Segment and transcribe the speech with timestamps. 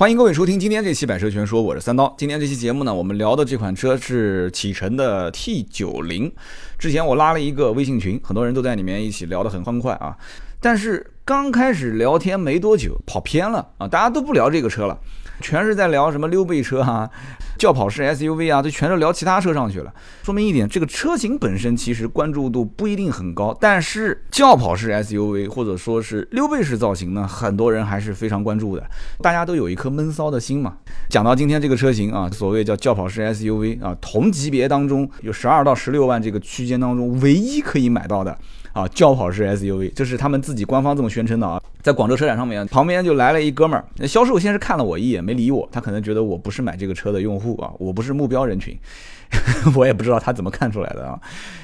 [0.00, 2.14] 欢迎各位收听今天这期《百车全说》，我是三刀。
[2.16, 6.32] 今天这期节目呢，我们聊的这款车是启辰的 T 九零。
[6.78, 10.16] 之前我拉了一个微信群，很多人都在里面一起聊得很欢快啊。
[10.58, 14.98] 但是刚开始聊天没多久，跑偏了啊，大家都不聊这个车了。
[15.40, 17.08] 全是在聊什么溜背车啊、
[17.58, 19.92] 轿跑式 SUV 啊，这全是聊其他车上去了。
[20.22, 28.84] 说明一点，这个车型本身其实关注度不一定很高，但是轿跑式 SUV 或者说是溜背式造型呢，很多人还是非常关注的。
[29.20, 30.76] 大家都有一颗闷骚的心嘛。
[31.08, 38.36] 讲到今天这个车型啊，所谓叫轿跑式 SUV 啊，同级别当中有十二到十六万这个区间当中唯一可以买到的。
[38.72, 41.60] 啊，轿跑式 SUV，这是他们自己官方这么宣称的啊。
[41.82, 48.78] 在广州车展上面，旁边就来了一哥们儿，销售先是看了我一眼，没理我，他可能觉得我不是买这个车的用户啊，我不是目标人群，
[49.74, 51.18] 我也不知道他怎么看出来的啊。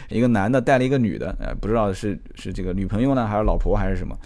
[0.09, 4.16] 一个男的带了一个女的，呃，不知道是是这个女朋友呢，还是老婆还是什么，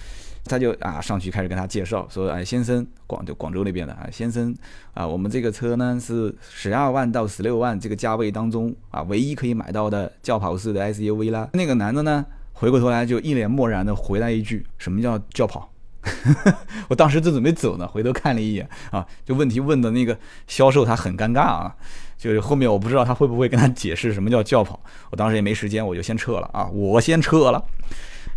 [0.45, 4.55] 他就啊上去开始跟他介绍，说，哎，先生，广就广州那边的啊，先生
[4.95, 11.49] 啊，我们这个车呢是十二万到十六万这个价位当中啊，唯一可以买到的轿跑式的 SUV 啦。
[11.53, 12.25] 那个男的呢？
[12.53, 15.69] 回过头来就一脸漠然的回来一句：“什么叫轿跑？”
[16.89, 21.75] 我当时正准备走呢，回头看了一眼啊，就问题问的那个销售他很尴尬啊，
[22.17, 27.63] 就是后面我不知道他会不会跟他解释什么叫轿跑，我当时也没时间，我就先撤了啊，我先撤了。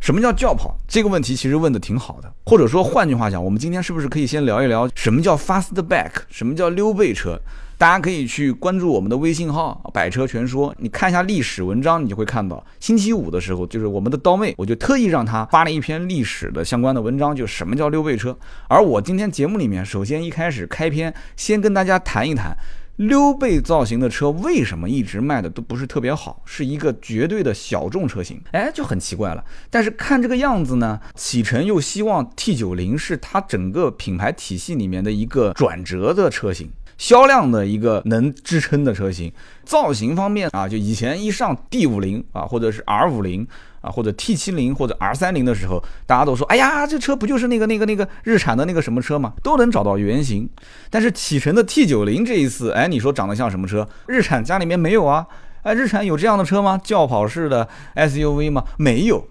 [0.02, 0.75] 什么叫轿跑？
[0.86, 7.39] 这个问题其实问的挺好的，或者说换句话讲，我们今天是不是可以先聊一聊什么叫 fastback，什么叫溜背车？
[7.84, 18.40] 大家可以去关注我们的微信号“百车全说”，你看一下历史文章，你就会看到星期五的时候，就是我们的刀妹，我就特意让她发了一篇历史的相关的文章，就什么叫溜背车。
[18.70, 22.56] 而我今天节目里面，首先一开始开篇，先跟大家谈一谈
[22.95, 28.42] 溜背造型的车为什么一直卖的都不是特别好，是一个绝对的小众车型。
[28.53, 29.44] 哎，就很奇怪了。
[29.70, 36.72] 但是看这个样子呢，启辰又希望 T90 是它整个品牌体系里面的一个转折的车型。
[36.97, 39.31] 销量的一个能支撑的车型，
[39.66, 43.47] 造型方面啊，就以前一上 D 五零啊，或者是 R 五零
[43.81, 49.34] 啊，或者 T 七零或者 R 三零的时候，大家都说，哎呀，这车不就是那个那个那个日产的那个什么车吗？
[49.44, 50.47] 都能找到原型。
[50.90, 53.88] 但是启辰的 T 九零这一次，哎，你说长得像什么车？
[54.07, 55.25] 日产家里面没有啊？
[55.63, 56.79] 哎，日产有这样的车吗？
[56.84, 58.63] 轿跑式的 SUV 吗？
[58.78, 59.28] 没有。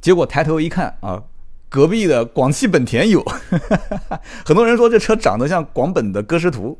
[0.00, 1.22] 结果抬头一看啊。
[1.70, 3.24] 隔壁的广汽本田有，
[4.44, 6.76] 很多人说这车长得像广本的歌诗图，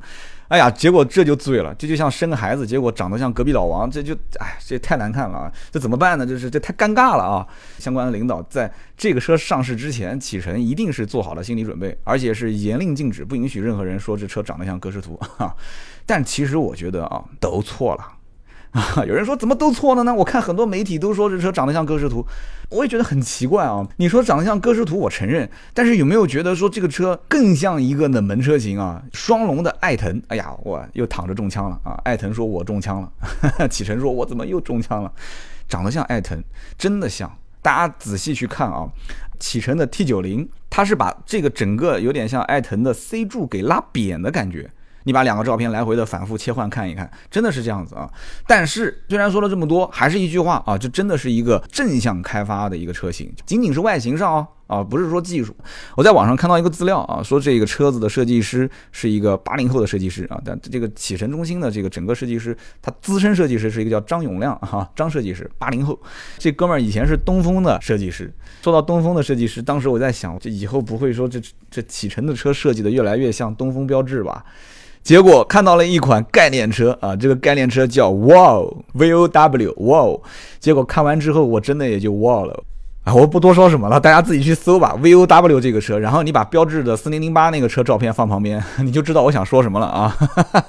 [0.49, 5.53] 哎呀，结果这就醉了，这就像生个孩子，结果长得像隔壁老王，这就哎，这太难看了啊！
[5.71, 6.27] 这怎么办呢？
[6.27, 7.47] 就是这太尴尬了啊！
[7.79, 15.17] 相关的领导在这个车上市之前，启辰一定是做好了心理准备，而且是严令禁止，不允许任何人说这车长得像歌诗图。
[16.05, 18.20] 但其实我觉得啊，都错了。
[18.73, 20.15] 啊， 有人说怎么都错了呢？
[20.15, 22.25] 我看很多媒体都说这车长得像歌诗图，
[22.69, 23.87] 我也觉得很奇怪啊。
[23.97, 29.03] 你说长得像歌诗图，我承认，但是有没有觉得说这个车更像一个冷门车型啊？
[29.13, 32.01] 双龙的艾腾，哎呀，我又躺着中枪了啊！
[32.05, 33.11] 艾腾说我中枪了，
[33.69, 35.13] 启辰说我怎么又中枪了？
[35.69, 36.43] 长得像艾腾，
[36.79, 37.31] 真的像。
[37.63, 38.89] 大家仔细去看啊，
[39.39, 44.71] 启辰的 T 九零，它是把这个整个有点像艾腾的 C 柱给拉扁的感觉。
[45.05, 48.11] 你把两个照片来回的反复切换看一看，真的是这样子啊！
[48.47, 55.53] 但是虽然说了这么多，还是一句话啊，这真的是一个正向开发的一个车型，仅仅是外形上哦啊，不是说技术。
[55.97, 65.99] 我在网上看到一个资料啊，说这个车子的设计师是一个八零后的设计师啊，但这个启辰中心的这个整个设计师，他资深设计师是一个叫张永亮哈，张设计师八零后，
[66.39, 68.33] 这哥们儿以前是东风的设计师。
[68.63, 74.45] 说到东风的设计师，当时我在想，这以后不会说这这启辰的车设计的越来越像东风标致吧？
[75.03, 80.23] 结果看到了一款概念车啊，这个概念车叫 Wow V O W Wow。
[80.59, 82.63] 结果看完之后，我真的也就 Wow 了
[83.15, 84.95] 我不多说什么了，大家自己去搜吧。
[85.01, 90.17] V O W 这个车，然后你把标志的四零零八那个车照片放旁边， 你就知道我想说什么了啊！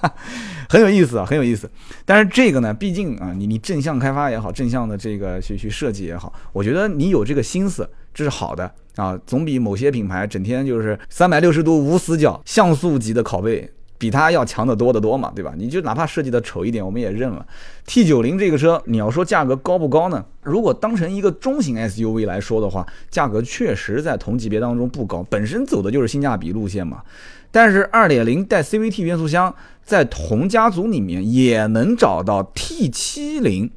[0.70, 1.70] 很有意思啊，很有意思。
[2.06, 13.70] 但是这个呢，毕竟啊，你你正向开发也好，正向的这个去去设计也好，我觉得你有这个心思，这是好的啊，总比某些品牌整天就是三百六十度无死角像素级的拷贝。
[14.02, 15.54] 比它要强得多得多嘛，对吧？
[15.56, 17.46] 你就哪怕设计的丑一点，我们也认了。
[17.86, 20.26] T 九零这个车，你要说价格高不高呢？
[20.42, 27.04] 如果当成一个中型 SUV 来说的话，价格确实在同级别当中不高，本身走的就是性价比路线嘛。
[27.52, 29.54] 但是二点零带 CVT 变速箱，
[29.84, 33.70] 在同家族里面也能找到 T 七零，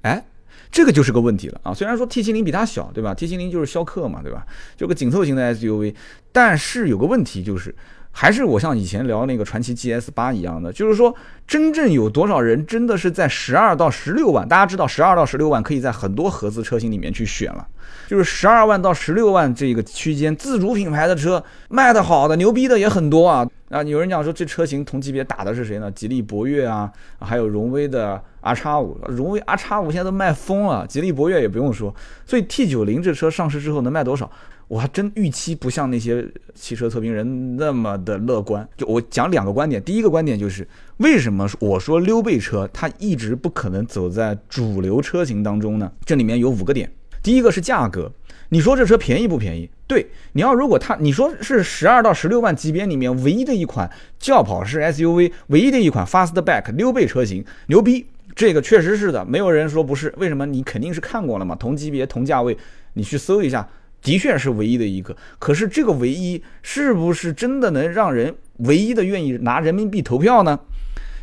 [0.00, 0.24] 哎，
[0.70, 1.74] 这个就是个问题了啊。
[1.74, 4.46] 虽然说 T 七零比它小，对吧？T 七零就是逍客嘛，对吧？
[4.78, 5.94] 就个紧凑型的 SUV，
[6.32, 7.74] 但是有个问题就是。
[8.20, 11.14] 还是我像以前聊那个传奇 GS 八一样的，就是说，
[11.46, 14.48] 真正有多少人真的是在十二到十六万？
[14.48, 17.64] 大家知道，十二到十六万可以在很多合资车型里面去选了，
[18.08, 23.84] 就是十二万到十六万这个区间，自主品牌的车卖的好的、牛逼的也很多啊啊！
[23.84, 25.88] 有人讲说这车型同级别打的是谁呢？
[25.92, 26.90] 吉利博越啊，
[27.20, 31.94] 还有荣威的 R 叉五，荣威 R 叉五现在都卖疯了，吉利博越也不用说，
[32.26, 34.28] 所以 T 九零这车上市之后能卖多少？
[34.68, 36.24] 我还真预期不像那些
[36.54, 38.68] 汽车测评人那么的乐观。
[38.76, 40.68] 就我讲两个观点，第一个观点就是
[40.98, 45.90] 为什么我说溜背车它一直不可能走在主流车型当中呢？
[46.04, 46.92] 这里面有五个点。
[47.22, 48.12] 第一个是价格，
[48.50, 49.68] 你说这车便宜不便宜？
[49.86, 58.06] 对，你要如果它你说是十二到十六万级别里面唯一的一款轿跑式 SUV，唯一的一款 Fastback 溜背车型，牛逼，
[58.36, 60.14] 这个确实是的，没有人说不是。
[60.18, 60.44] 为什么？
[60.46, 62.56] 你肯定是看过了嘛，同级别同价位，
[62.92, 63.66] 你去搜一下。
[64.02, 70.58] 的确是唯一的一个，可是这个唯一是不是真的能让人唯一的愿意拿人民币投票呢？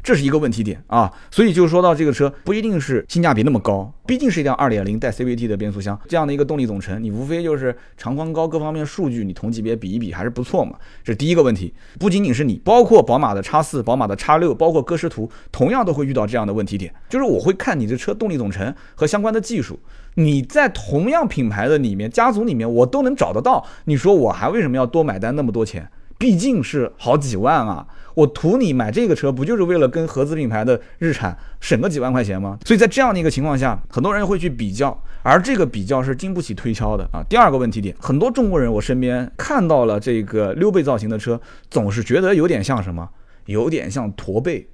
[0.04, 1.12] 这是一个问题点啊。
[1.31, 10.77] 所以就说到这个车不一定是性价比那么高，毕竟是一辆2.0带 CVT 的变速箱这样的一个动力总成，你无非就是长宽高各方面数据你同级别比一比还是不错嘛。
[11.04, 11.74] 这是第一个问题。
[11.98, 19.80] 不仅仅是你，包括宝马的 X4、宝马的 X6，包括歌诗图，同样都会遇到这样的问题点，就是我会看你这车动力总成和相关的技术。
[20.15, 23.65] 你在同样品牌的里面，家族里面，我都能找得到。
[23.85, 25.89] 你说我还为什么要多买单那么多钱？
[26.17, 27.85] 毕竟是好几万啊！
[28.13, 32.57] 我图你买这个车，不就是为了跟合资品牌的日产省个几万块钱吗？
[32.63, 37.21] 所以在这样的一个情况下，很多人会去比较，而这个比较是经不起推敲的啊。
[37.27, 41.39] 第二个问题点，很多中国人我身边看到了这个溜背造型的车，
[41.69, 43.09] 总是觉得有点像什么？
[43.47, 44.65] 有点像驼背。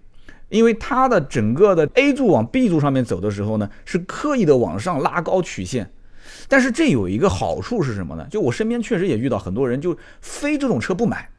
[0.52, 5.92] 因为它的整个的 A 柱往 B 柱上面走的时候呢，是刻意的往上拉高曲线，
[6.48, 8.28] 但是这有一个好处是什么呢？
[8.30, 11.30] 就我身边确实也遇到很多人就非这种车不买，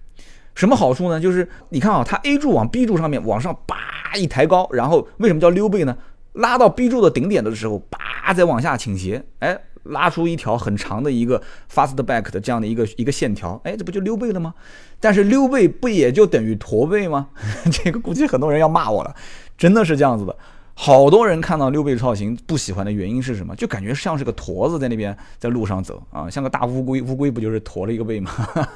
[0.54, 1.20] 什么好处呢？
[1.20, 3.76] 就是你看啊，它 A 柱往 B 柱上面往上叭
[4.16, 5.96] 一抬高，然后为什么叫溜背呢？
[6.32, 9.60] 拉到 B 柱的顶点的时候，叭再往下倾斜，哎。
[9.84, 11.42] 拉出一条很长的一个
[11.72, 14.54] fastback 的这样的一个一个线条，哎，这不就溜背了吗？
[15.00, 17.28] 但是溜背不也就等于驼背吗？
[17.70, 19.14] 这个估计很多人要骂我了，
[19.58, 20.36] 真的是这样子的。
[20.74, 23.54] 好多人看到六背造型不喜欢的原因是什么？
[23.54, 28.30] 就感觉像是个驼子在那边在路上走啊，像个大乌龟，乌龟不就是驼了一个背吗？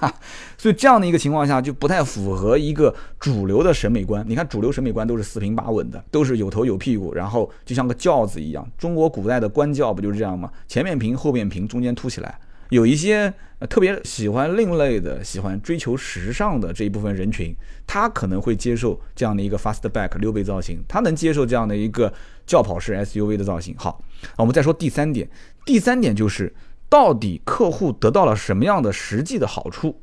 [0.59, 4.25] 所以这样的一个情况下就不太符合一个主流的审美观。
[4.29, 8.67] 你看主流审美观都是四平八稳的，都是有头有屁股，然后就像个轿子一样。
[8.77, 10.51] 中国古代的官轿不就是这样吗？
[10.69, 12.39] 前面平，后面平，中间凸起来。
[12.71, 13.33] 有一些
[13.71, 17.55] 特别喜欢另类的、喜欢追求时尚的这一部分人群，
[17.87, 22.13] 他可能会接受这样的一个 fastback 溜背造型，他能接受这样的一个
[22.47, 23.75] 轿跑式 SUV 的造型。
[23.79, 24.03] 好，
[24.37, 25.29] 我们再说第三点，
[25.65, 26.55] 第三点就是
[26.89, 30.03] 到底客户得到了什么样的实际的好处？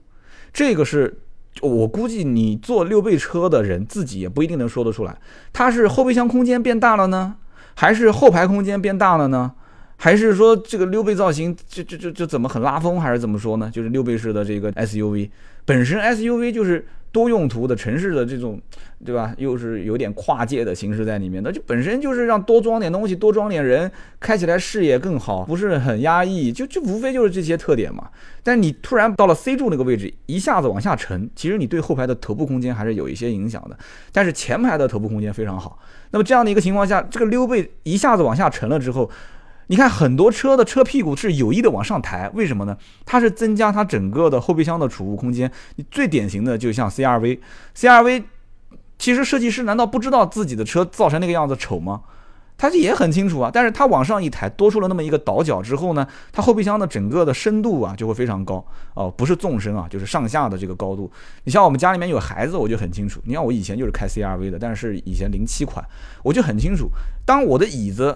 [0.52, 1.20] 这个是
[1.62, 5.16] 我估计你坐溜背车的人自己也不一定能说得出来。
[5.52, 7.36] 它是后备箱空间变大了呢，
[7.76, 9.54] 还是后排空间变大了呢？
[10.04, 13.72] 还是说这个溜背造型，就就就就怎么很拉风，还是怎么说呢？
[13.74, 15.30] 就是溜背式的这个 SUV，
[15.64, 18.62] 本身 SUV 就是多用途的城市的这种，
[19.06, 19.34] 对吧？
[19.38, 23.90] 又是有点跨界的形式在里面，那就本身就是让多装点东西，多装点人，
[24.20, 28.10] 开起来视野更好，不是很压抑，就就无非就是这些特点嘛。
[28.44, 33.78] 但你突然到了 C 柱那个位置，一下子往下沉，其实你对后排的头部空间还是有一些影响的。
[34.12, 35.80] 但是前排的头部空间非常好。
[36.12, 39.10] 那么这样的一个情况下，这个溜背一下子往下沉了之后。
[39.74, 42.78] 你看很多车的车屁股是有意的往上抬，为什么呢？
[43.08, 45.52] 它是增加它整个的后备箱的储物空间。
[45.78, 48.24] 你最典型的就像 CRV，CRV
[49.00, 52.04] 其实设计师难道不知道自己的车造成那个样子丑吗？
[52.56, 53.50] 他也很清楚啊。
[53.52, 58.64] 但是它往上一抬，多出了那么一个倒角之后呢，它后备箱的整个的深度啊就会非常高
[58.94, 61.12] 哦，不是纵深啊，就是上下的这个高度。
[61.46, 63.20] 你像我们家里面有孩子，我就很清楚。
[63.24, 65.84] 你看我以前就是开 CRV 的，但是以前零七款，
[66.22, 66.92] 我就很清楚，
[67.26, 68.16] 当我的椅子。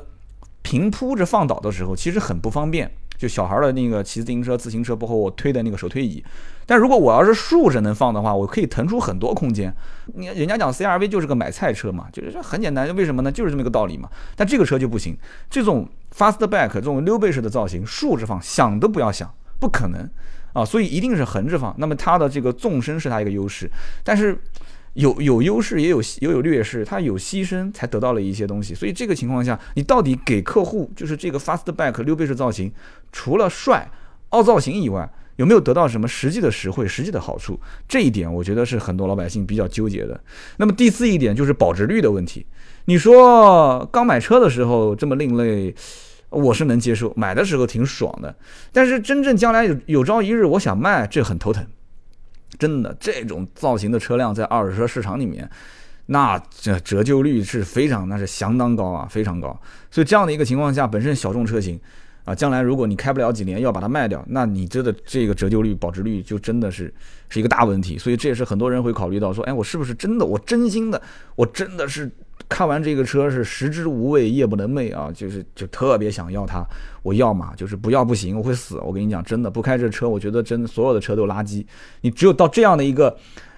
[0.62, 2.92] 平铺着放倒的时候，其实很不方便。
[3.18, 6.24] 就小孩的那个骑自行车、自行车，包括我推的那个手推椅。
[6.68, 9.74] 但如果我要是竖着能放的话，我可以腾出很多空间。
[10.14, 12.96] 你人家讲 CRV 就是个买菜车嘛，就是很简单。
[12.96, 13.32] 为什么呢？
[13.32, 14.08] 就是这么一个道理嘛。
[14.36, 15.18] 但这个车就不行，
[15.50, 20.08] 这种 fastback 这种溜背式的造型，竖着放想都不要想，不可能
[20.54, 20.64] 啊。
[20.64, 21.74] 所以一定是横着放。
[21.80, 23.68] 那么它的这个纵深是它一个优势，
[24.04, 24.40] 但是。
[24.98, 32.72] 有有优势，也有也有劣势，它有牺牲才得到了一些东西，所以这个情况下，你到底给客户就是这个 fastback 溜背式造型，
[33.12, 33.90] 除了帅、
[34.30, 37.60] 凹造型以外，有没有得到什么实际的实惠、实际的好处？
[37.88, 40.20] 这一点我觉得是很多老百姓比较纠结的。
[40.58, 42.44] 那么第四一点就是保值率的问题。
[42.86, 45.76] 你说刚买车的时候这么另类，
[46.30, 48.36] 我是能接受，买的时候挺爽的，
[48.72, 51.64] 但是真正将来有有朝一日我想卖，这很头疼。
[52.58, 55.50] 真的，这种造型的车辆在二手车市场里面，
[56.08, 59.60] 那这折旧率是非常，那是相当高啊，非常高。
[59.92, 61.80] 所以这样的一个情况下，本身小众车型
[62.24, 66.94] 啊，将来如果你开不了几年要把它卖掉，那你这的这个折旧率、保值率就真的是
[67.30, 67.98] 是一个大问题。
[67.98, 71.02] 所以这也是很多人会考虑到说，哎，我是不是真的，我真心的，
[71.36, 72.12] 我真的是。
[72.50, 76.64] 看完这个车是食之无味，夜不能寐啊，就是就特别想要它，
[77.04, 78.78] 我要嘛，就是不要不行，我会死。
[78.86, 81.66] 我跟你讲，真的不开这车，我觉得真的所有的车都垃圾。
[82.02, 83.14] 你只有到这样的一个，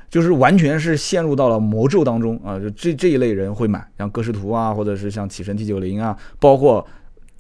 [0.10, 6.84] 就是完全是陷入到了魔咒当中啊，就这这一类人会买，像歌诗图啊，或者是像启辰 T 九零啊，包括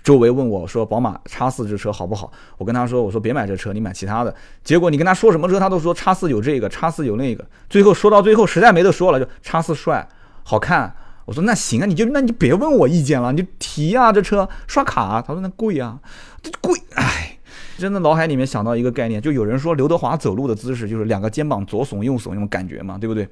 [0.03, 4.33] 周围问我说宝马叉四这车好不好，我跟他说我说别买这车，你买其他的。
[4.63, 7.43] 结果你跟他说什么车，他都说叉四有这个，叉四有那个。
[7.67, 10.07] 最后说到最后实在没得说了，就叉四帅，
[10.43, 10.95] 好看。
[11.29, 15.21] 我说那行啊，你就那你就别问我意见了，你就提啊，这车刷卡。
[15.21, 15.99] 他说那贵啊，
[16.41, 17.37] 这贵，哎，
[17.77, 23.29] 真的脑海里面想到一个概念，就有人说刘德华走路的姿势就是两个肩膀左耸右耸那种感觉嘛，对不对？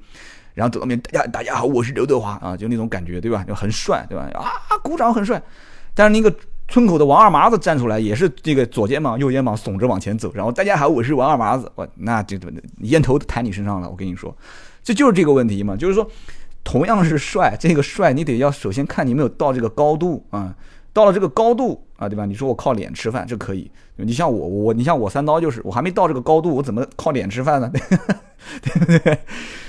[0.54, 3.44] 然后走到面，大家大家好，我是刘德华啊，就那种感觉，对吧？
[3.48, 4.30] 就很帅，对吧？
[4.36, 4.46] 啊，
[4.84, 5.42] 鼓掌很帅。
[5.96, 6.32] 但是那个
[6.68, 12.40] 村口的王二麻子站出来也是这个左肩膀右肩膀耸着往前走，然后大家好，我是王二麻子，我那这
[12.82, 14.38] 烟头弹你身上了，我跟你说，
[14.84, 16.08] 这就是这个问题嘛，就是说。
[16.64, 20.56] 同样是帅，这个帅你得要首先看你没有到这个高度啊，
[20.92, 22.26] 到了这个高度啊，对吧？
[22.26, 27.72] 你说我靠脸吃饭这可以，你像我我你像我三刀就是我还没到这个高度，我怎么靠脸吃饭呢？
[28.62, 29.20] 对不对？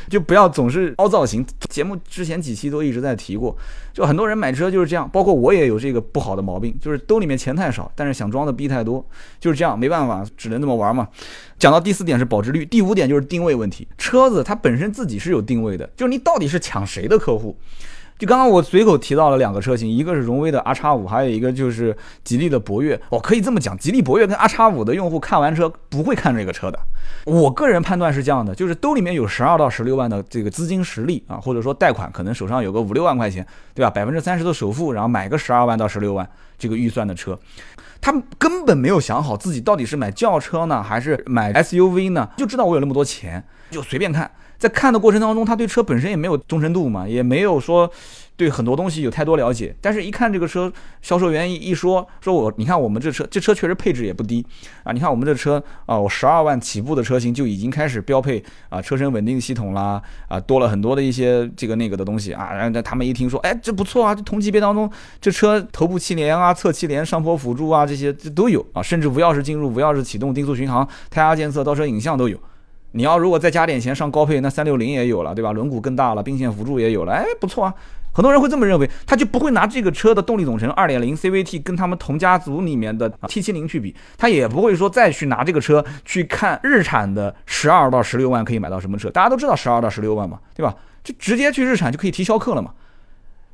[0.08, 1.44] 就不要总是凹造型。
[1.68, 3.54] 节目之前几期都一直在提过，
[3.92, 9.04] 就很多人买车就是这样，包括我也有这个不好的毛病，就是兜里面钱太少，但是想装的逼太多，
[9.38, 11.06] 就是这样，没办法，只能这么玩嘛。
[11.58, 13.86] 讲到第四点是保值率，第五点就是定位问题。
[13.98, 17.54] 车子它本身自己是有定位的，就是你到底是抢谁的客户。
[18.18, 23.00] 就刚刚我随口提到了两个车型，一个是荣威的 R 叉五，还有一个就是吉利的博越。
[23.10, 26.78] 我可以这么讲，吉利博越跟 R 叉五的用户看完车不会看这个车的。
[27.24, 33.90] 我个人判断是这样的，就是兜里面有十二到十六万的这个资金实力啊，或者说贷款可能手上有个五六万块钱，对吧？
[33.90, 37.38] 百分之三十的首付，然后买个十二万到十六万这个预算的车，
[38.00, 42.28] 他根本没有想好自己到底是买轿车呢，还是买 SUV 呢？
[42.36, 44.28] 就知道我有那么多钱，就随便看。
[44.58, 47.88] 在看的过程当中，他对车本身也没有忠诚度嘛，也没有说
[48.36, 49.74] 对很多东西有太多了解。
[49.80, 54.44] 但是，一看这个车，销售员一一说，说我你看我们这车，这车确实配置也不低
[54.82, 54.90] 啊。
[54.90, 62.52] 你看我们这车啊，我十二万起步的车型就已经开始标配啊车身稳定系统啦啊，多了很多的一些这个那个的东西啊。
[62.52, 72.36] 然后他们一听说，哎，这不错啊，这同级别当中，这车头部气帘啊、侧气帘、上坡辅助啊这些这都有啊，甚至无钥匙进入、无钥匙启动、定速巡航、胎压监测、倒车影像都有。
[72.92, 75.52] 你要如果再加点钱上高配，那三六零也有了，对吧？
[75.52, 77.74] 轮毂更大了，并线辅助也有了，哎，不错啊。
[78.10, 89.08] 很多人会这么认为，他就不会拿这个车的动力总成二点零 CVT 跟他们同家族里面的 T 七零去比，他也不会说再去拿这个车去看日产的十二到十六万可以买到什么车。
[89.10, 90.74] 大家都知道十二到十六万嘛，对吧？
[91.04, 92.72] 就直接去日产就可以提逍客了嘛。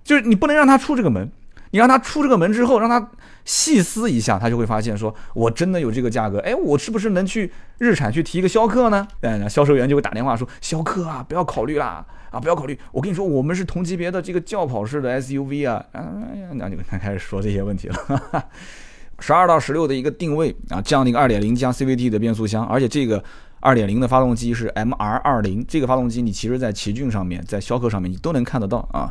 [0.03, 1.31] 就是你不能让他出这个门，
[1.75, 3.11] 你让他出这个门之后，让他。
[3.45, 9.07] 细思一下，他就会发现，说我真的有这个价格，哎，我是不是能去日产去提一个逍客呢？
[9.21, 16.00] 嗯，销售员就会打电话说，逍客啊，不要考虑啦，啊，不要考虑，我跟你说，我们是同级别的这个轿跑式的 SUV 啊，哎
[16.40, 18.49] 呀，那就开始说这些问题了。
[19.21, 23.23] 十二到十六的一个定位啊，这样的一个二点零加 CVT 的变速箱，而且这个。
[23.64, 29.11] 二点零的发动机是 MR 二零，这个发动机你其实，在奇骏上面，在逍客上面你都能看得到啊。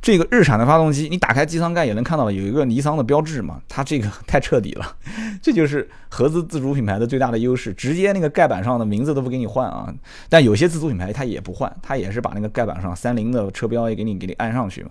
[0.00, 3.60] 这个日产的发动机，你打开机舱盖也能看到，有一个尼桑的标志嘛。
[3.68, 4.96] 它这个太彻底了，
[5.40, 9.94] 这就是合资自主品牌的最大的优势，直接那个盖板上的名字都不给你换啊。
[10.28, 14.90] 但有些自主品牌它也不换，它也是把那个盖板上三菱的车标也给你给你按上去嘛。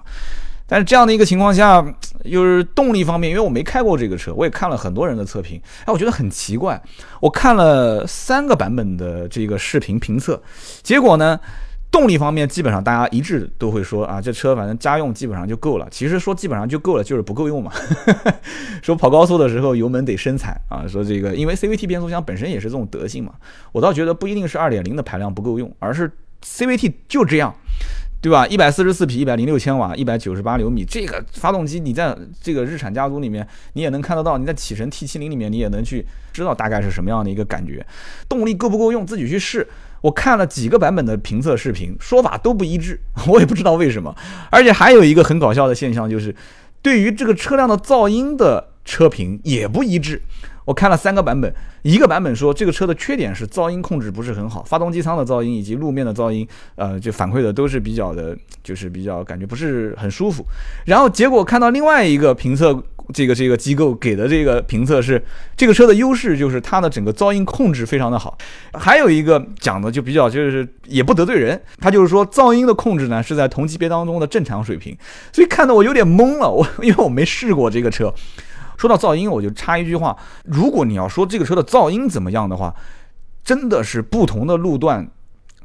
[0.71, 1.85] 但是这样的一个情况下，
[2.23, 6.81] 又是动力方面，因为我没开过这个车，我也看了很多人的测评，哎，我觉得很奇怪。
[7.19, 10.41] 我看了三个版本的这个视频评测，
[10.81, 11.37] 结果呢，
[11.91, 15.85] 动力方面基本上大家一致都会说啊，这车反正家用基本上就够了。
[15.91, 17.69] 其实说基本上就够了，就是不够用嘛。
[18.81, 20.87] 说跑高速的时候油门得深踩啊。
[20.87, 23.33] 说这个因为 CVT 变速箱本身也是这种德性嘛，
[23.73, 26.09] 我倒觉得不一定是2.0的排量不够用，而是
[26.45, 27.53] CVT 就这样。
[28.21, 28.45] 对吧？
[28.45, 37.83] 一百四十四匹，一百零六千瓦，一百九十八牛米，这个发动机你在这个日产家族里面，你也能看得到；你在启辰 T 七零里面，你也能去知道大概是什么样的一个感觉。
[38.29, 39.67] 动力够不够用，自己去试。
[40.01, 44.15] 我看了几个版本的评测视频，说法都不一致， 我也不知道为什么。
[44.51, 46.35] 而且还有一个很搞笑的现象，就是
[46.83, 50.21] 对于这个车辆的噪音的车评也不一致。
[50.65, 60.45] 我看了三个版本，一个版本说这个车的缺点是噪音控制不是很好，发动机舱的噪音以及路面的噪音，呃，就反馈的都是比较的，就是比较感觉不是很舒服。
[60.85, 62.83] 然后结果看到另外一个评测。
[63.13, 65.21] 这个这个机构给的这个评测是，
[65.57, 68.37] 这个车的优势就是它的整个噪音控制非常的好。
[68.71, 74.95] 还有一个讲的就比较就是也不得罪人，他就是说噪音的控制呢是在同级别当中的正常水平。
[75.33, 78.13] 所以看得我有点懵了，我因为我没试过这个车。
[78.81, 82.73] 说到噪音，我就插一句话：如果你要说这个车的噪音怎么样的话，
[83.43, 85.07] 真的是不同的路段。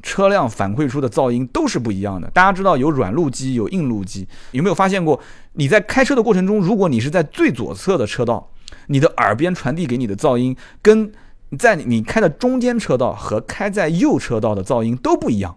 [0.03, 2.29] 车辆反馈出的噪音都是不一样的。
[2.29, 5.19] 大家知道有软路基有硬路基，有没有发现过？
[5.55, 8.51] 你在开车的过程中，如果你是在最左侧的车道，
[8.89, 11.11] 你的耳边传递给你的噪音，跟
[11.59, 15.57] 在你开的中间车道和开在右车道的噪音都不一样。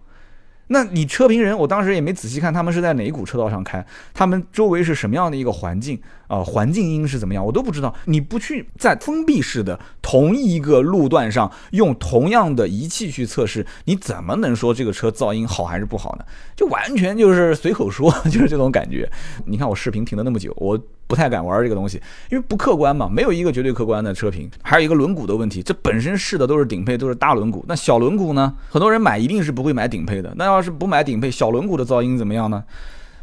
[0.67, 6.41] 那你车评人，我当时也没仔细看他们是在哪一股车道上开，他们周围是什么样的一个环境啊？
[6.41, 7.93] 环境音是怎么样，我都不知道。
[8.05, 16.23] 你不去在封闭式的同一个路段上用同样的仪器去测试，你怎么能说这个车噪音好还是不好呢？
[16.55, 19.11] 就完全就是随口说， 就是这种感觉。
[19.45, 20.79] 你看我视频停了那么久，我。
[21.09, 24.47] 不太敢玩这个东西，因为不客观嘛，没有一个绝对客观的车评。
[24.61, 27.63] 还有一个轮毂的问题，这本身试的都是顶配，都是大轮毂。
[27.67, 28.53] 那小轮毂呢？
[28.69, 30.31] 很多人买一定是不会买顶配的。
[30.37, 32.63] 那要是不买顶配，小轮毂的噪音怎么样呢？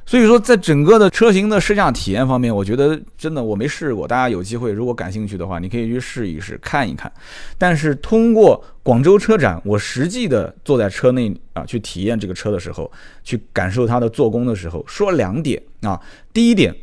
[0.07, 4.07] 所以说，在整个的车型的试驾体验方面，我觉得真的我没试过。
[4.07, 7.13] 大家有机会如果感兴趣的话，你可以去试一试，看一看。
[7.59, 12.91] 但是通过广州车展，我实际的坐在车内啊，去体验这个车的时候，
[13.25, 16.01] 去感受它的做工的时候，说两点啊，
[16.33, 16.75] 第一点。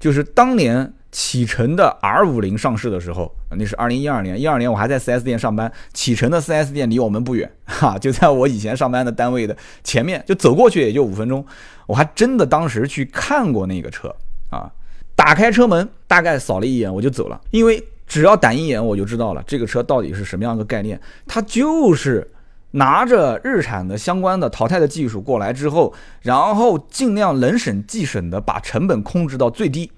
[0.00, 9.54] 就是当年启辰的 R 五零上市的时候，那是二零一二年，一二年我还在 4S 店上班，启辰的 4S 店离我们不远， 哈，就在我以前上班的单位的
[9.84, 11.44] 前面，就走过去也就五分钟。
[11.86, 14.08] 我还真的当时去看过那个车
[14.50, 14.72] 啊，
[15.14, 22.26] 打开车门，大概扫了一眼我就走了，因为只要打一眼我就知道了这个车到底是什么样的概念，它就是。
[22.74, 25.92] 拿着日产的相关的淘汰的技术过来之后，
[26.22, 29.92] 然后尽量能省即省的把成本控制到最低，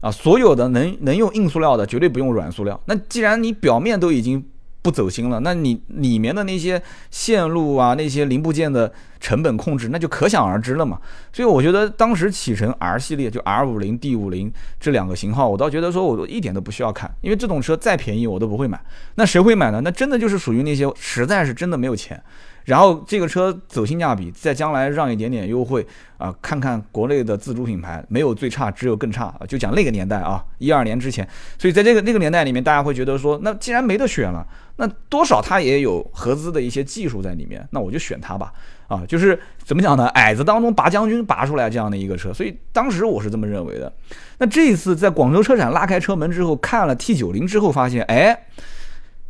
[0.00, 2.80] 啊，所有的能能用硬塑料的绝对不用软塑料。
[2.86, 4.44] 那既然你表面都已经。
[4.82, 8.90] 不走心了，那你里面的那些线路啊，那些零部件的
[9.20, 10.98] 成本控制，那就可想而知了嘛。
[11.30, 18.82] 所以我觉得当时启辰 R 系列就 R 五零、D 五零这两个型号，我倒觉得说我一点都不需要看，因为这种车再便宜我都不会买。
[19.16, 19.82] 那谁会买呢？
[19.84, 22.18] 那真的就是属于那些实在是真的没有钱。
[22.64, 25.84] 然后这个车走性价比，在将来让一点点优惠
[26.18, 31.26] 啊，看看国内的自主品牌没有最差，只有更差就讲那个年代啊，一二年之前。
[31.58, 34.46] 所以在这个那个年代里面，大家会觉得说，那既然没得选了，
[34.76, 38.52] 那多少它也有合资的一些技术在里面，那我就选它吧。
[38.86, 40.06] 啊，就是怎么讲呢？
[40.08, 43.92] 矮子当中拔将军拔出来这样的一个车，所以当时我是这么认为的。
[44.38, 48.46] 那这一次在广州车展拉开车门之后，看了 T 九零之后，发现哎。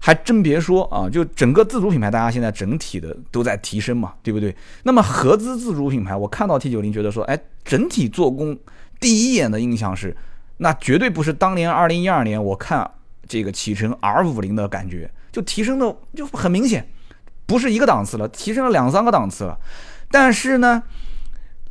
[0.02, 4.56] 还真别说啊，就整个自主品牌，大家现在整体的都在提升嘛，对不对？
[4.84, 8.58] 那么合资自主品牌，我看到 T 九零，觉得说，哎，整体做工，
[8.98, 10.16] 第一眼的印象是，
[10.56, 12.90] 那绝对不是当年二零一二年我看
[13.28, 16.88] 这个启辰 R 五零的感觉，就提升的就很明显，
[17.44, 19.58] 不是一个档次了，提升了两三个档次了。
[20.10, 20.82] 但是呢，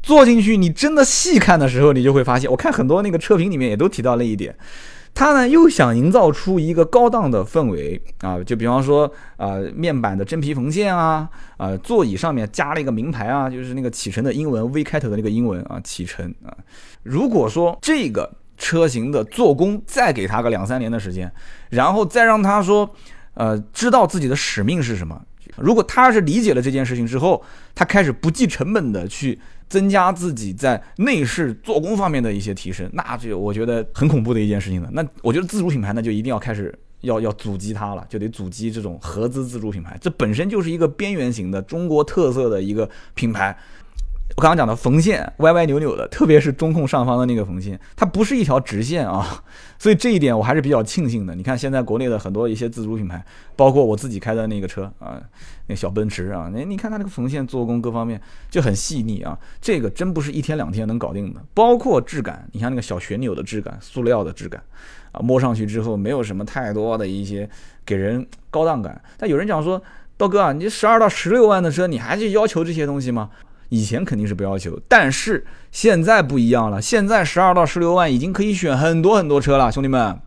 [0.03, 4.55] 坐进去你真的细看的时候，你就会发现，我看很多那个车评里面也都提到那一点。
[5.19, 16.55] 他呢又想营造出一个高档的氛围啊，就比方说啊，面板的真皮缝线啊，啊，座椅上面加了一个名牌啊，就是那个启辰的英文 V 开头的那个英文啊，启辰啊。
[17.03, 21.29] 如果说这个车型的做工再给他个两三年的时间，
[21.69, 22.89] 然后再让他说，
[23.33, 25.21] 呃，知道自己的使命是什么。
[25.57, 27.43] 如果他是理解了这件事情之后，
[27.75, 29.37] 他开始不计成本的去。
[29.69, 34.89] 增加自己在内饰做工方面的一些提升，那就我觉得很恐怖的一件事情了。
[34.91, 39.97] 那我觉得自主品牌呢，就一定要开始要要阻击它了，就得阻击这种合资自主品牌。
[40.01, 43.55] 这本身就是一个边缘型的中国特色的一个品牌。
[44.39, 49.43] 我刚刚讲的缝线歪歪扭扭的，特别是中控上方的那个缝线，它不是一条直线啊，
[49.77, 51.35] 所以这一点我还是比较庆幸的。
[51.35, 53.21] 你看现在国内的很多一些自主品牌，
[53.57, 55.21] 包括我自己开的那个车啊，
[55.67, 61.41] 那小奔驰啊，那你看它那个缝线做工各方面就很细腻啊，这个真不是一天两天能搞定的。
[61.53, 64.63] 包括质感，你看那个小旋钮的质感，塑料的质感
[65.11, 67.49] 啊，摸上去之后没有什么太多的一些
[67.85, 69.01] 给人高档感。
[69.17, 69.83] 但有人讲说，
[70.15, 73.31] 刀哥啊，你十二到十六万的车，你还去要求这些东西吗？
[73.69, 76.81] 以前肯定是不要求，但是现在不一样了。
[76.81, 80.19] 现在十二到十六万已经可以选很多很多车了，兄弟们。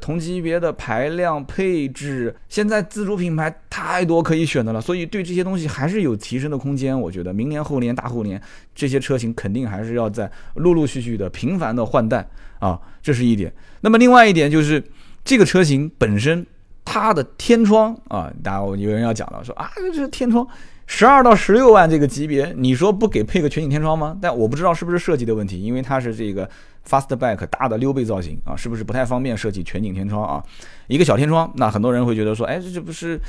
[0.00, 6.98] 同级别的排量配置，现在自主品牌太多可以选的了，所以对这些东西还是有提升的空间。
[6.98, 8.40] 我觉得明年、后年、大后年
[8.74, 12.28] 这些车型肯定还是要在陆陆续续的频繁的换代
[12.60, 13.52] 啊，这是一点。
[13.80, 14.82] 那么另外一点就是。
[15.24, 16.46] 这个车型本身
[16.86, 20.46] 它的天窗啊，大家有人要讲了，说啊，这天窗
[20.88, 24.16] 十二到十六万这个级别，你说不给配个全景天窗吗？
[24.20, 26.48] 但我不知道是不是设计的问题，因为它是这个
[26.88, 30.42] fastback 大的溜背造型啊，是不是不太方便设计全景天窗啊？
[30.88, 33.20] 一个小天窗，那很多人会觉得说，哎，这这不是。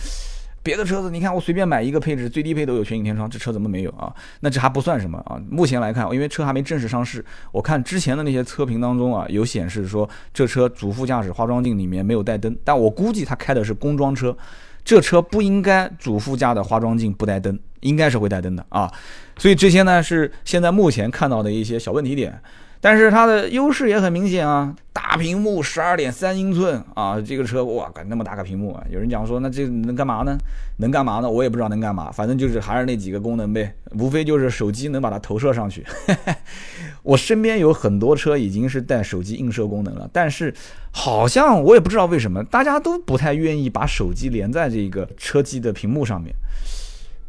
[0.62, 4.14] 别的车子，你看我随便买一个配置，最低配都有全景天窗，这车怎么没有啊？
[4.42, 5.40] 那这还不算什么啊。
[5.50, 14.36] 目前来看，因为车还没正式上市，我看之前的那些测评当中啊，有显示说这车主副驾驶化妆镜里面没有带灯，但我估计他开的是工装车，
[14.84, 18.92] 这车不应该主副驾的化妆镜不带灯，应该是会带灯的啊。
[19.38, 22.42] 所以这些呢是现在目前看到的一些小问题点。
[22.82, 28.82] 但是它的优势也很明显啊，大屏幕十二点三英寸啊，这个车哇，那么大个屏幕啊！
[28.90, 30.38] 有人讲说，那这能干嘛呢？
[30.78, 31.30] 能干嘛呢？
[31.30, 35.86] 我也不知道能干嘛，反正就是还是那几个功能呗，无非就是手机能把它投射上去。
[37.04, 40.54] 我身边有很多车已经是带手机映射功能了，但是
[40.92, 46.34] 好像我也不知道为什么，大家都不太愿意把手机连在这个车机的屏幕上面。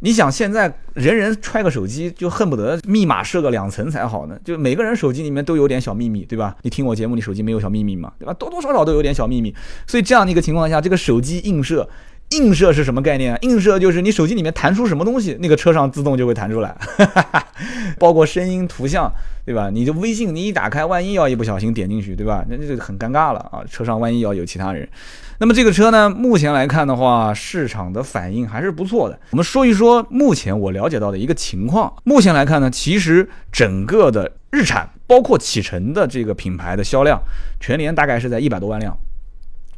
[0.00, 4.38] 你想现在人人揣个手机，就恨不得密码设个两层才好呢？
[4.42, 6.56] 就每个人手机里面都有点小秘密，对吧？
[6.62, 8.10] 你听我节目，你手机没有小秘密吗？
[8.18, 8.32] 对吧？
[8.34, 9.54] 多多少少都有点小秘密。
[9.86, 11.86] 所以这样的一个情况下，这个手机映射，
[12.30, 13.38] 映射是什么概念啊？
[13.42, 16.74] 映射就是你手机里面弹出什么东西，那个车上自动就会弹出来，
[18.00, 19.12] 包括声音、图像，
[19.44, 19.68] 对吧？
[19.68, 22.42] 你就微信你一打开，万一要一不小心点进去，对吧？
[22.48, 23.60] 那这就很尴尬了啊！
[23.70, 24.88] 车上万一要有其他人。
[25.40, 29.18] 那么这个车呢，目前来看的话，市场的反应还是不错的。
[29.30, 31.90] 我们说一说目前我了解到的一个情况。
[32.04, 37.18] 目前来看呢，其实整个的日产，包括启辰的这个品牌的销量，
[37.58, 38.94] 全年大概是在一百多万辆。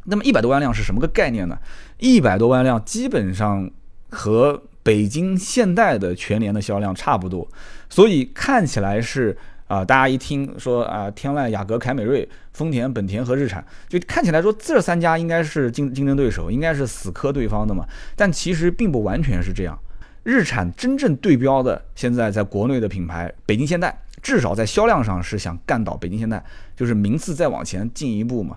[0.03, 1.57] 那么一百多万辆是什么个概念呢？
[1.97, 3.71] 一百多万辆基本上
[4.09, 7.47] 和北京现代的全年的销量差不多，
[7.89, 9.37] 所以看起来是。
[9.67, 17.87] 啊，大家一听说啊，天籁、雅阁、凯美瑞、丰田、本田和日产，就看起来说这三家应该是竞竞争对手，应该是死磕对方的嘛。
[18.15, 19.79] 但其实并不完全是这样。
[20.23, 26.43] 日产真正对标的现在在国内的品牌北京现代，至少在销量上是想干倒北京现代，
[26.75, 28.55] 就是名次再往前进一步嘛。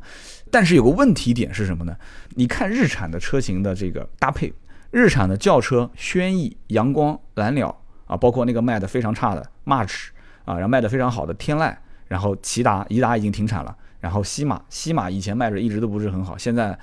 [0.51, 1.97] 但是有个问题点是什么呢？
[2.37, 4.53] 你看日产的车型的这个搭配，
[4.91, 10.09] 日产的轿车轩逸、阳光、蓝鸟啊，包括那个卖的非常差的 March。
[10.47, 11.77] 啊，然后卖的非常好的天籁，
[12.09, 16.79] 然后骐达，骐达已经停产了，然后西马，西马以前卖着一直都不是很好，现在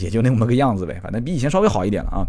[0.00, 2.24] 也就那么个样子呗，反正比以前稍微好一点了啊。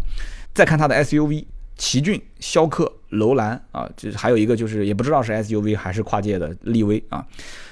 [0.52, 1.44] 再看它的 SUV，
[1.76, 7.24] 奇骏、逍客、楼兰啊，这还有一个就是也不知道是 SUV 还是跨界的力威啊。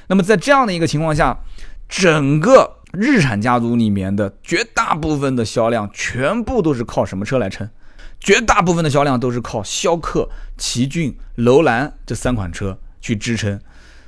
[0.06, 1.38] 那么在这样的一个情况下，
[1.88, 7.68] 整个日产家族里面的绝大部分的销量全部都是靠什么车来撑？
[8.20, 13.60] 绝大部分的销量都是靠逍客、奇骏、楼兰这三款车去支撑，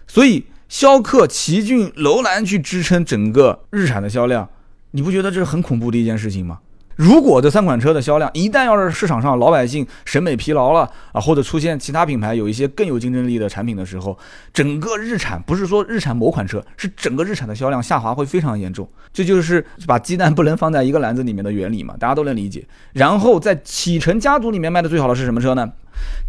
[0.07, 4.49] 所以逍客、奇骏、楼兰去支撑整个日产的销量，
[4.93, 6.61] 你不觉得这是很恐怖的一件事情吗？
[6.97, 14.19] 如果这三款车的销量一旦要是市场上老百姓审美疲劳了啊，或者出现其他品牌有一些更有竞争力的产品的时候，
[14.53, 18.89] 整个日产不是说日产某款车，是整个日产的销量下滑会非常严重。
[19.13, 22.67] 这就是把鸡蛋不能放在一个篮子里面的原理嘛，大家都能理解。
[22.95, 25.71] 然后在启辰家族里面卖的最好的是什么车呢？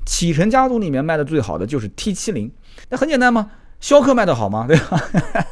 [0.06, 2.51] 启辰家族里面卖的最好的就是 T 七零
[2.89, 3.51] 那很简单吗？
[3.80, 4.66] 逍客卖的好吗？
[4.70, 5.00] 对吧？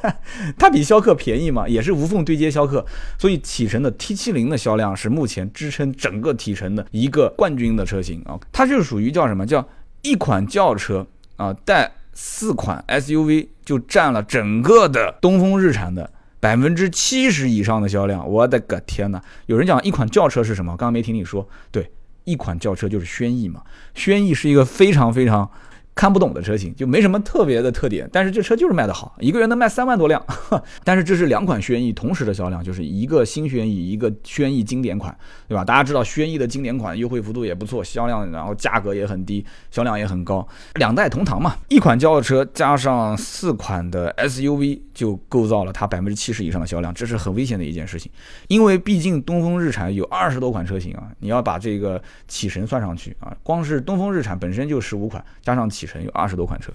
[0.57, 2.83] 它比逍客便宜嘛，也是无缝对接逍客，
[3.19, 8.39] 所以启辰的 T70 的销量是目前支撑整个启辰的一个冠军的车型啊。
[8.51, 9.67] 它就是属于叫什么叫
[10.01, 16.09] 一款轿车啊带四款 SUV 就占了整个的东风日产的
[16.39, 18.27] 百分之七十以上的销量。
[18.27, 19.21] 我的个天哪！
[19.45, 20.71] 有人讲一款轿车是什么？
[20.71, 21.91] 刚刚没听你说，对，
[22.23, 23.61] 一款轿车就是轩逸嘛。
[23.93, 25.49] 轩逸是一个非常非常。
[25.95, 30.21] 看不懂的车型就没什么特别的特点，但是这车就是卖得好，一个月能卖三万多辆。
[30.83, 35.63] 但是这是两款轩逸同时的销量，就是一个新轩逸，一个轩逸经典款，对吧？
[35.63, 40.45] 大家知道轩逸的经典款优惠幅度也不错，销量然后价格也很低，销量也很高。
[40.73, 48.11] 两代同堂嘛，一款轿车加上四款的 SUV 就构造了它百分之七十以上的销量，这是很危险的一件事情。
[48.49, 55.84] 因为毕竟东风日产有二十多款车型啊，你要把这个启辰算上去啊，光是东风日产本身就十五款，加上启。
[55.85, 56.71] 启辰有二十多款车，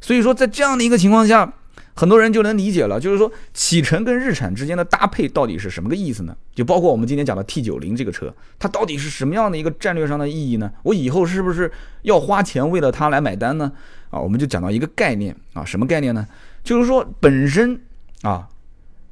[0.00, 1.52] 所以说在这样的一个情况下，
[1.94, 6.36] 很多人就能理解了，就是说启辰跟日产之间的搭配到底是什么个意思呢？
[6.54, 10.70] 就包括我们今天讲的 T 九零这个车，它到底是什么样的一个战略上的意义呢？
[10.82, 11.70] 我以后是不是
[12.02, 13.72] 要花钱为了它来买单呢？
[14.10, 16.26] 啊，我们就讲到一个概念啊，什么概念呢？
[16.62, 17.80] 就是说本身
[18.22, 18.48] 啊，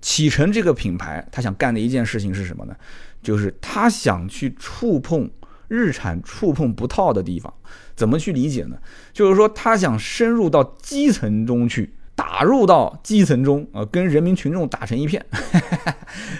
[0.00, 2.76] 启辰这个品牌，他想干的一件事情是什么呢？
[3.22, 5.28] 就是他想去触碰
[5.68, 7.52] 日产触碰不到的地方。
[7.94, 8.76] 怎么去理解呢？
[9.12, 15.24] 就是说，他想深入到基层中去打入到基层中啊，跟人民群众打成一片，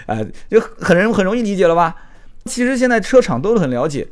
[0.05, 1.95] 啊， 就很容很容易理解了吧？
[2.45, 4.07] 其实现在车厂都很了解，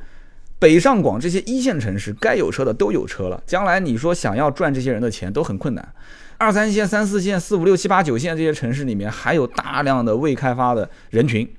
[0.60, 5.94] 北上广这些一线城市该有车的都有车了，将来你说想要赚这些人的钱都很困难。
[6.38, 11.50] 二三线、三四线、四五六七八九线这些城市里面还有大量的未开发的人群，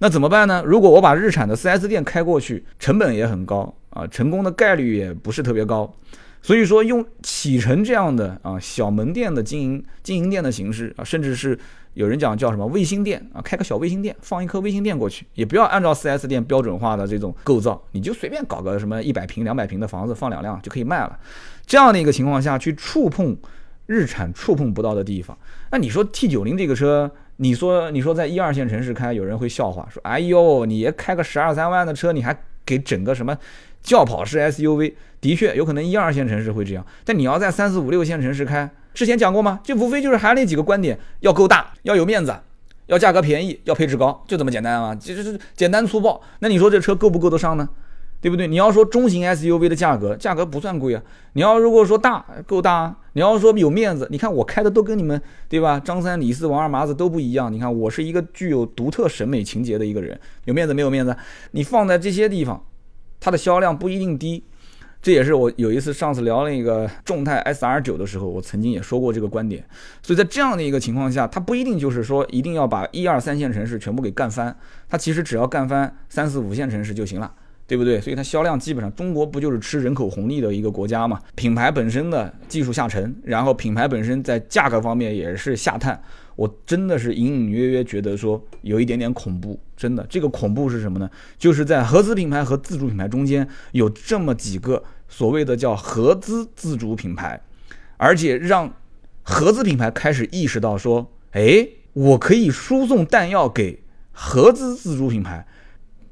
[0.00, 0.62] 那怎么办呢？
[0.64, 5.92] 如果我把日产的 4S 店开过去，成本也很高啊，成功的概率也不是特别高。
[6.40, 11.58] 所以说，用启辰这样的啊小门店的经营经营店的形式啊，甚至是
[11.94, 21.18] 有人讲叫什么卫星店啊，开个小卫星店，放一颗卫星店过去，也不要按照 4S 店标准化的这种构造，你就随便搞个什么一百平、两百平的房子，放两辆就可以卖了。
[21.66, 23.36] 这样的一个情况下去触碰。
[23.88, 25.34] 日产触碰不到的地方，
[25.70, 33.36] 那你说 T 九零这个车，你说你说在一二线城市开，有人会笑话说，哎呦，你开个十二三万的车，你还给整个什么
[33.82, 34.94] 轿跑式 SUV？
[35.20, 39.60] 的确有可能一二线城市会这样，但你要在三四五六线城市开，之前讲过吗？
[39.64, 42.34] 就无非就是还那几个观点，要够大，要有面子，
[42.86, 46.20] 要价格便宜，要配置高，就这么简单啊，就是简单粗暴。
[46.40, 47.68] 那你说这车够不够得上呢？
[48.20, 48.46] 对不对？
[48.48, 51.02] 你要说中型 SUV 的价格，价格不算贵啊。
[51.34, 55.78] 你要如果说大够大，你要说有面子，你看我开的都跟你们对吧？
[55.78, 57.52] 张三李四王二麻子都不一样。
[57.52, 61.16] 你看我是一个具有独特审美情节的一个人，有面子没有面子？
[61.52, 62.64] 你放在这些地方，
[63.20, 64.44] 它的销量不一定低。
[65.00, 69.64] 这也是我有一次上次聊那个众泰 SR 九的时候，我曾经也说过这个观点。
[70.02, 74.56] 所以在这样的一个情况下，它不一定就是说一定要把一二三线城市全部给干翻，
[74.88, 77.32] 它其实只要干翻三四五线城市就行了。
[77.68, 78.00] 对不对？
[78.00, 81.20] 所以它销量基本上，中国不就是吃人口红利的一个国家嘛？
[81.34, 86.02] 品牌本身的技术下沉，然后品牌本身在价格方面也是下探。
[86.34, 90.06] 我真的是隐隐约约觉得说有一点点恐怖，真的。
[90.08, 91.10] 这个恐怖是什么呢？
[91.36, 97.38] 就是在合资品牌和自主品牌中间有这么几个所谓的叫合资自主品牌，
[97.98, 98.72] 而且让
[99.22, 105.46] 合资品牌开始意识到说，哎，我可以输送弹药给合资自主品牌。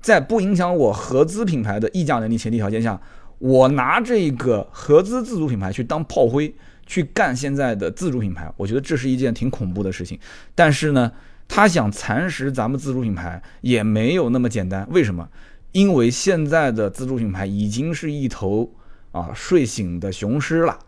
[0.07, 3.01] 在不影响我合资品牌的溢价能力前提条件下，
[3.41, 6.55] 我拿这个合资自主品牌去当炮灰，
[6.87, 10.17] 去干现在的自主品牌，我觉得这是一件挺恐怖的事情。
[10.55, 11.11] 但是呢，
[11.49, 14.87] 他想蚕食咱们自主品牌也没有那么简单。
[14.93, 15.29] 为什么？
[15.73, 18.73] 因为现在的自主品牌已经是一头
[19.11, 20.79] 啊睡醒的雄狮了，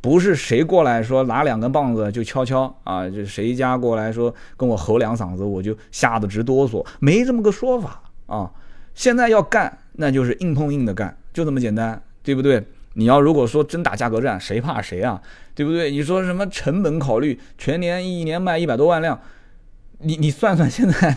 [0.00, 8.02] 不是谁过来说拿两根棒子就敲敲啊，就谁家过来说跟我吼两嗓子，我就吓得直哆嗦，没这么个说法。
[8.26, 8.50] 啊，
[8.94, 12.62] 现在要干，那就是硬碰硬的干，就这么简单，对不对？
[12.94, 15.20] 你要如果说真打价格战，谁怕谁啊？
[15.54, 15.90] 对不对？
[15.90, 19.20] 你说什么成本考虑，全年一年卖一百多万辆，
[19.98, 21.16] 你你算算现在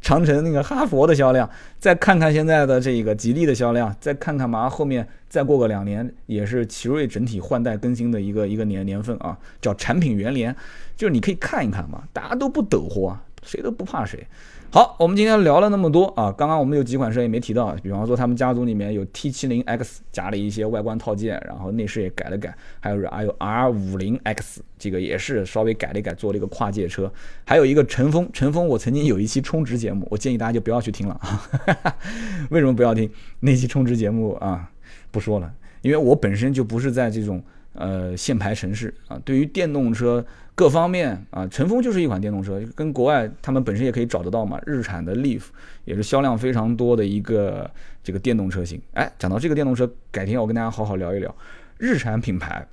[0.00, 10.54] 长城那个哈佛的销量，再看看现在的这个吉利的销量，再看看嘛，后面再过个两年，也是奇瑞整体换代更新的一个一个年年份啊，叫产品元年，
[10.96, 14.26] 就是你可以看一看嘛，大家都不抖货，谁都不怕谁。
[14.70, 27.10] 好，我们今天聊了那么多啊，刚刚我们有几款车也没提到，比方说他们家族里面有 T70X 加了一些外观套件，然后内饰也改了改，还有还有 R50X 这个也是稍微改了改，做了一个跨界车，
[27.46, 31.96] 还有一个晨风，晨风我曾经有一期充值节目，我建议大家就不要去听了啊，
[32.50, 34.70] 为什么不要听那期充值节目啊？
[35.10, 35.50] 不说了，
[35.80, 37.42] 因为我本身就不是在这种
[37.74, 40.24] 呃限牌城市啊，对于电动车。
[40.54, 44.60] 各方面啊，晨风就是一款电动车，跟国外他们本身也可以找得到嘛。
[44.66, 45.42] 日产的 Leaf
[45.84, 47.70] 也是销量非常多的一个
[48.02, 48.82] 这个电动车型。
[48.94, 51.32] 哎，讲到这个电动车，改天我跟大家好好聊一聊
[51.76, 52.66] 日产品牌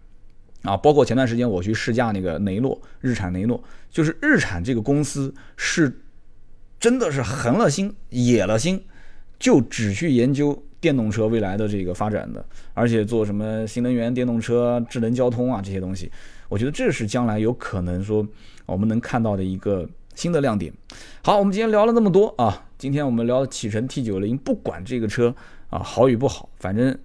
[0.63, 6.01] 啊，包括前段时间我去试驾那个雷诺，日产雷诺，就是日产这个公司是
[6.79, 8.83] 真的是横了心、野了心，
[9.37, 12.45] 就只去研究电动车未来的这个发展的，
[12.75, 16.11] 而且做什么新能源电动车、智能交通啊这些东西。
[16.47, 18.23] 我觉得这是将来有可能说
[18.67, 20.71] 我们能看到的一个新的亮点。
[21.23, 25.33] 好，我们今天聊了那么多啊，今天我们聊启辰 T 九零，不管这个车
[25.71, 26.95] 啊好与不好，反正。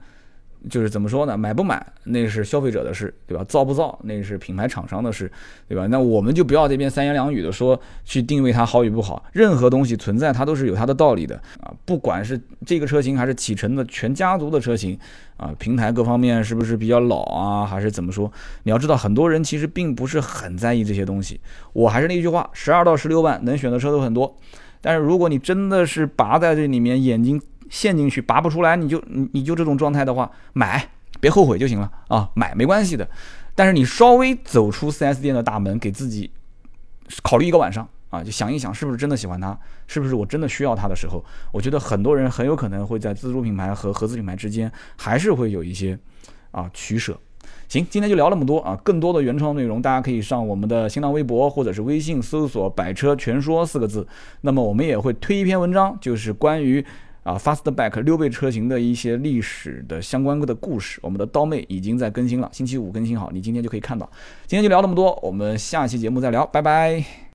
[0.68, 1.37] 就是怎么说呢？
[1.37, 3.42] 买不买那是消费者的事，对吧？
[3.44, 5.31] 造不造那是品牌厂商的事，
[5.66, 5.87] 对吧？
[5.87, 9.25] 那我们就不要这边三言两语的说去定位它好与不好。
[9.33, 11.73] 任何东西存在它都是有它的道理的啊！
[11.85, 14.99] 不管是这个车型还是启辰的全家族的车型
[15.37, 18.31] 啊，平台各方面是不是比较老啊，还是怎么说？
[18.64, 21.40] 你要知道，很多人其实并不是很在意这些东西。
[21.73, 24.37] 我还是那句话，十二到十六万能选的车都很多，
[24.81, 27.40] 但是如果你真的是拔在这里面，眼睛。
[27.70, 30.87] 陷进去拔不出来，你就你你就这种状态的话，买
[31.20, 33.09] 别后悔就行了啊，买没关系的。
[33.54, 36.30] 但是你稍微走出 4S 店的大门，给自己
[37.22, 45.98] 考虑一个晚上啊，就想一想是不是真的喜欢它，是不是我真的需要它的时候，我觉得很多人很有可能会在自主品牌和合资品牌之间还是会有一些
[46.52, 47.18] 啊取舍。
[47.68, 54.06] 行，今天就聊那么多啊，更多的原创内容大家可以上我们的新浪微博或者是微信搜索“百车全说”四个字，
[54.40, 56.85] 那么我们也会推一篇文章，就是关于。
[57.22, 64.11] 啊，Fastback 溜背车型的一些历史的相关的故事，我们的刀妹已经在更新了，星期五更新好，你今天就可以看到。
[64.46, 67.20] 今天就聊这么多，我们下期节目再聊，拜拜。